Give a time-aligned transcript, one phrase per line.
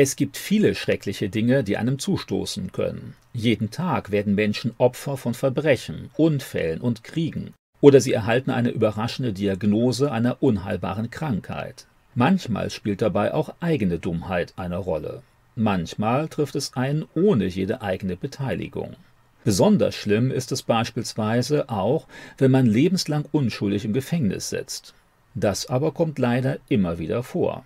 [0.00, 3.16] Es gibt viele schreckliche Dinge, die einem zustoßen können.
[3.32, 7.52] Jeden Tag werden Menschen Opfer von Verbrechen, Unfällen und Kriegen.
[7.80, 11.88] Oder sie erhalten eine überraschende Diagnose einer unheilbaren Krankheit.
[12.14, 15.24] Manchmal spielt dabei auch eigene Dummheit eine Rolle.
[15.56, 18.94] Manchmal trifft es einen ohne jede eigene Beteiligung.
[19.42, 22.06] Besonders schlimm ist es beispielsweise auch,
[22.36, 24.94] wenn man lebenslang unschuldig im Gefängnis sitzt.
[25.34, 27.64] Das aber kommt leider immer wieder vor.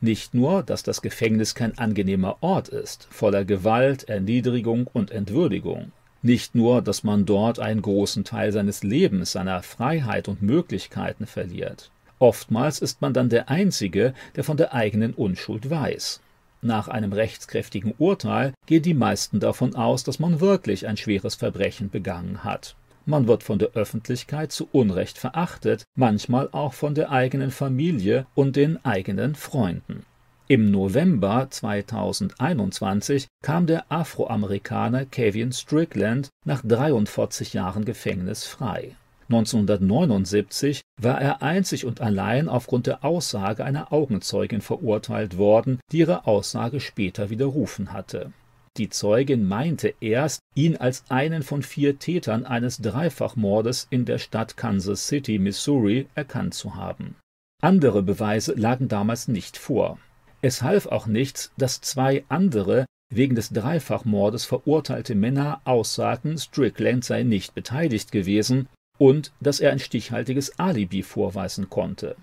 [0.00, 5.92] Nicht nur, dass das Gefängnis kein angenehmer Ort ist, voller Gewalt, Erniedrigung und Entwürdigung,
[6.24, 11.90] nicht nur, dass man dort einen großen Teil seines Lebens, seiner Freiheit und Möglichkeiten verliert.
[12.18, 16.22] Oftmals ist man dann der Einzige, der von der eigenen Unschuld weiß.
[16.62, 21.90] Nach einem rechtskräftigen Urteil gehen die meisten davon aus, dass man wirklich ein schweres Verbrechen
[21.90, 22.74] begangen hat.
[23.06, 28.56] Man wird von der Öffentlichkeit zu Unrecht verachtet, manchmal auch von der eigenen Familie und
[28.56, 30.04] den eigenen Freunden.
[30.46, 38.94] Im November 2021 kam der Afroamerikaner Kevin Strickland nach 43 Jahren Gefängnis frei.
[39.30, 46.26] 1979 war er einzig und allein aufgrund der Aussage einer Augenzeugin verurteilt worden, die ihre
[46.26, 48.32] Aussage später widerrufen hatte.
[48.76, 54.56] Die Zeugin meinte erst, ihn als einen von vier Tätern eines Dreifachmordes in der Stadt
[54.56, 57.14] Kansas City, Missouri, erkannt zu haben.
[57.62, 59.98] Andere Beweise lagen damals nicht vor.
[60.42, 67.22] Es half auch nichts, dass zwei andere wegen des Dreifachmordes verurteilte Männer aussagten, Strickland sei
[67.22, 72.16] nicht beteiligt gewesen und dass er ein stichhaltiges Alibi vorweisen konnte.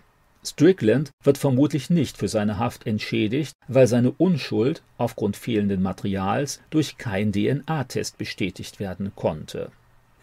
[0.44, 6.98] Strickland wird vermutlich nicht für seine Haft entschädigt, weil seine Unschuld aufgrund fehlenden Materials durch
[6.98, 9.72] keinen DNA-Test bestätigt werden konnte.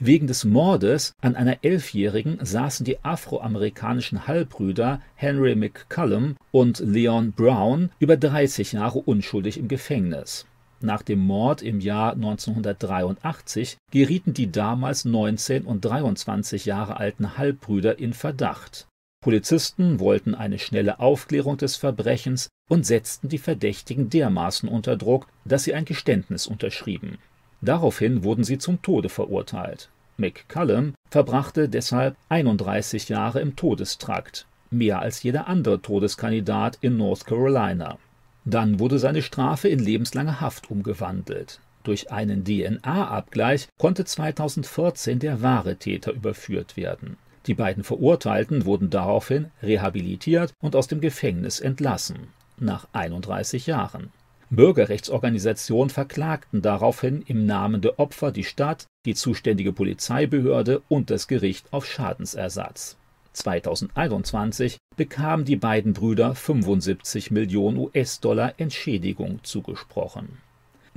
[0.00, 7.90] Wegen des Mordes an einer Elfjährigen saßen die afroamerikanischen Halbbrüder Henry McCullum und Leon Brown
[7.98, 10.46] über 30 Jahre unschuldig im Gefängnis.
[10.80, 17.98] Nach dem Mord im Jahr 1983 gerieten die damals 19 und 23 Jahre alten Halbbrüder
[17.98, 18.87] in Verdacht.
[19.20, 25.64] Polizisten wollten eine schnelle Aufklärung des Verbrechens und setzten die Verdächtigen dermaßen unter Druck, dass
[25.64, 27.18] sie ein Geständnis unterschrieben.
[27.60, 29.90] Daraufhin wurden sie zum Tode verurteilt.
[30.18, 37.98] McCullum verbrachte deshalb 31 Jahre im Todestrakt, mehr als jeder andere Todeskandidat in North Carolina.
[38.44, 41.60] Dann wurde seine Strafe in lebenslange Haft umgewandelt.
[41.82, 47.16] Durch einen DNA-Abgleich konnte 2014 der wahre Täter überführt werden.
[47.48, 52.28] Die beiden Verurteilten wurden daraufhin rehabilitiert und aus dem Gefängnis entlassen,
[52.58, 54.12] nach 31 Jahren.
[54.50, 61.72] Bürgerrechtsorganisationen verklagten daraufhin im Namen der Opfer die Stadt, die zuständige Polizeibehörde und das Gericht
[61.72, 62.98] auf Schadensersatz.
[63.32, 70.38] 2021 bekamen die beiden Brüder 75 Millionen US-Dollar Entschädigung zugesprochen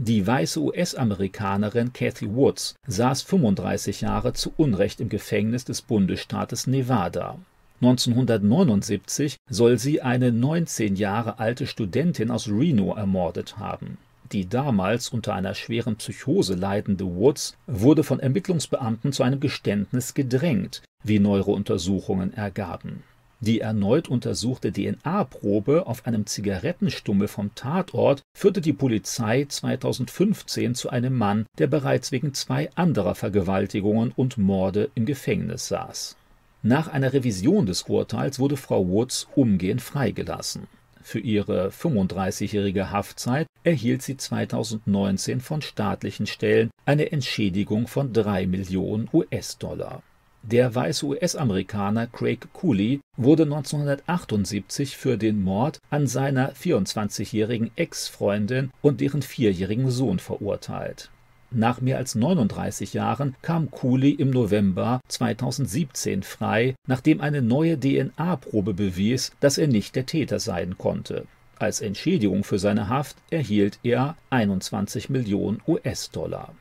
[0.03, 7.37] die weiße US-Amerikanerin Kathy Woods saß 35 Jahre zu Unrecht im Gefängnis des Bundesstaates Nevada.
[7.81, 13.99] 1979 soll sie eine 19 Jahre alte Studentin aus Reno ermordet haben.
[14.31, 20.81] Die damals unter einer schweren Psychose leidende Woods wurde von Ermittlungsbeamten zu einem Geständnis gedrängt,
[21.03, 23.03] wie neuere Untersuchungen ergaben
[23.41, 31.17] die erneut untersuchte DNA-Probe auf einem Zigarettenstummel vom Tatort führte die Polizei 2015 zu einem
[31.17, 36.15] Mann, der bereits wegen zwei anderer Vergewaltigungen und Morde im Gefängnis saß.
[36.61, 40.67] Nach einer Revision des Urteils wurde Frau Woods umgehend freigelassen.
[41.01, 49.09] Für ihre 35-jährige Haftzeit erhielt sie 2019 von staatlichen Stellen eine Entschädigung von drei Millionen
[49.11, 50.03] US-Dollar.
[50.43, 59.01] Der weiße US-Amerikaner Craig Cooley wurde 1978 für den Mord an seiner 24-jährigen Ex-Freundin und
[59.01, 61.11] deren vierjährigen Sohn verurteilt.
[61.51, 68.73] Nach mehr als 39 Jahren kam Cooley im November 2017 frei, nachdem eine neue DNA-Probe
[68.73, 71.25] bewies, dass er nicht der Täter sein konnte.
[71.59, 76.55] Als Entschädigung für seine Haft erhielt er 21 Millionen US-Dollar.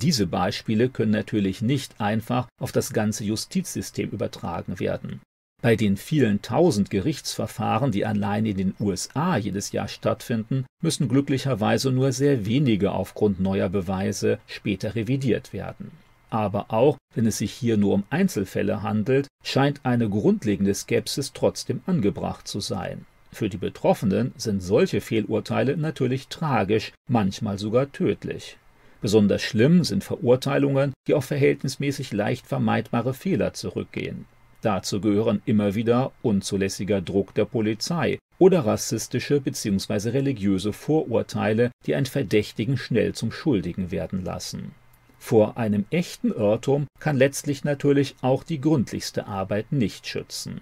[0.00, 5.20] Diese Beispiele können natürlich nicht einfach auf das ganze Justizsystem übertragen werden.
[5.60, 11.90] Bei den vielen tausend Gerichtsverfahren, die allein in den USA jedes Jahr stattfinden, müssen glücklicherweise
[11.90, 15.90] nur sehr wenige aufgrund neuer Beweise später revidiert werden.
[16.30, 21.80] Aber auch wenn es sich hier nur um Einzelfälle handelt, scheint eine grundlegende Skepsis trotzdem
[21.86, 23.04] angebracht zu sein.
[23.32, 28.58] Für die Betroffenen sind solche Fehlurteile natürlich tragisch, manchmal sogar tödlich.
[29.00, 34.26] Besonders schlimm sind Verurteilungen, die auf verhältnismäßig leicht vermeidbare Fehler zurückgehen.
[34.60, 40.10] Dazu gehören immer wieder unzulässiger Druck der Polizei, oder rassistische bzw.
[40.10, 44.72] religiöse Vorurteile, die einen Verdächtigen schnell zum Schuldigen werden lassen.
[45.18, 50.60] Vor einem echten Irrtum kann letztlich natürlich auch die gründlichste Arbeit nicht schützen.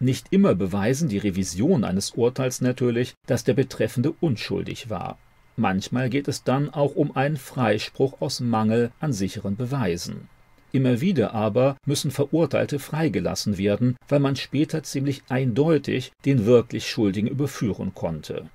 [0.00, 5.18] Nicht immer beweisen die Revision eines Urteils natürlich, dass der Betreffende unschuldig war.
[5.56, 10.28] Manchmal geht es dann auch um einen Freispruch aus Mangel an sicheren Beweisen.
[10.72, 17.28] Immer wieder aber müssen Verurteilte freigelassen werden, weil man später ziemlich eindeutig den wirklich Schuldigen
[17.28, 18.48] überführen konnte.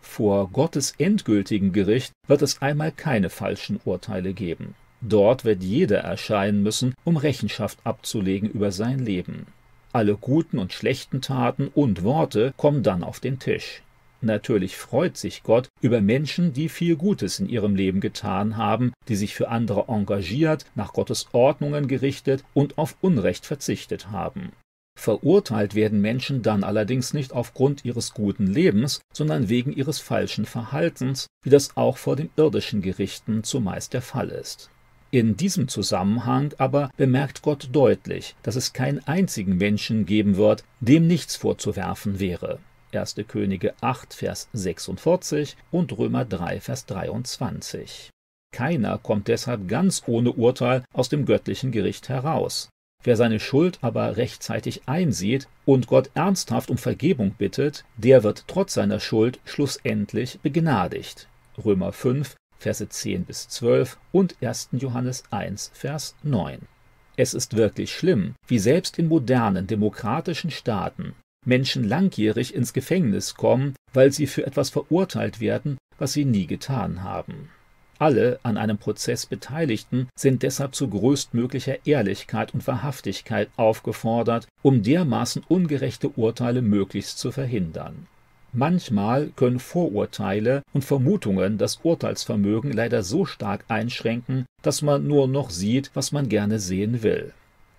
[0.00, 4.74] Vor Gottes endgültigen Gericht wird es einmal keine falschen Urteile geben.
[5.00, 9.46] Dort wird jeder erscheinen müssen, um Rechenschaft abzulegen über sein Leben.
[9.92, 13.83] Alle guten und schlechten Taten und Worte kommen dann auf den Tisch.
[14.24, 19.16] Natürlich freut sich Gott über Menschen, die viel Gutes in ihrem Leben getan haben, die
[19.16, 24.52] sich für andere engagiert, nach Gottes Ordnungen gerichtet und auf Unrecht verzichtet haben.
[24.98, 31.26] Verurteilt werden Menschen dann allerdings nicht aufgrund ihres guten Lebens, sondern wegen ihres falschen Verhaltens,
[31.42, 34.70] wie das auch vor den irdischen Gerichten zumeist der Fall ist.
[35.10, 41.06] In diesem Zusammenhang aber bemerkt Gott deutlich, dass es keinen einzigen Menschen geben wird, dem
[41.06, 42.58] nichts vorzuwerfen wäre.
[42.94, 43.16] 1.
[43.26, 48.10] Könige 8, Vers 46 und Römer 3, Vers 23.
[48.52, 52.68] Keiner kommt deshalb ganz ohne Urteil aus dem göttlichen Gericht heraus.
[53.02, 58.74] Wer seine Schuld aber rechtzeitig einsieht und Gott ernsthaft um Vergebung bittet, der wird trotz
[58.74, 61.28] seiner Schuld schlussendlich begnadigt.
[61.62, 64.68] Römer 5, Verse 10 bis 12 und 1.
[64.72, 66.60] Johannes 1, Vers 9.
[67.16, 71.14] Es ist wirklich schlimm, wie selbst in modernen demokratischen Staaten
[71.46, 77.02] Menschen langjährig ins Gefängnis kommen, weil sie für etwas verurteilt werden, was sie nie getan
[77.02, 77.50] haben.
[77.98, 85.44] Alle an einem Prozess Beteiligten sind deshalb zu größtmöglicher Ehrlichkeit und Wahrhaftigkeit aufgefordert, um dermaßen
[85.46, 88.06] ungerechte Urteile möglichst zu verhindern.
[88.52, 95.50] Manchmal können Vorurteile und Vermutungen das Urteilsvermögen leider so stark einschränken, dass man nur noch
[95.50, 97.32] sieht, was man gerne sehen will.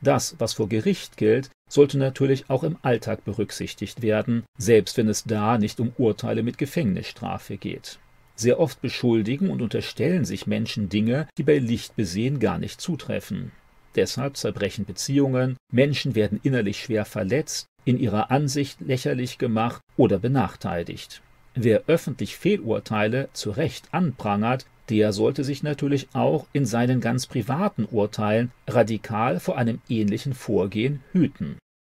[0.06, 5.24] Das, was vor Gericht gilt, sollte natürlich auch im Alltag berücksichtigt werden, selbst wenn es
[5.24, 7.98] da nicht um Urteile mit Gefängnisstrafe geht.
[8.36, 13.52] Sehr oft beschuldigen und unterstellen sich Menschen Dinge, die bei Licht besehen gar nicht zutreffen.
[13.96, 21.24] Deshalb zerbrechen Beziehungen, Menschen werden innerlich schwer verletzt, in ihrer Ansicht lächerlich gemacht oder benachteiligt.
[21.56, 27.86] Wer öffentlich Fehlurteile zu Recht anprangert, der sollte sich natürlich auch in seinen ganz privaten
[27.86, 31.58] Urteilen radikal vor einem ähnlichen Vorgehen hüten.